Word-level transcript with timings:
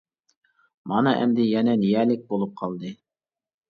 مانا 0.93 1.13
ئەمدى 1.21 1.47
يەنە 1.51 1.79
نىيەلىك 1.85 2.29
بولۇپ 2.35 2.61
قالدى. 2.65 2.99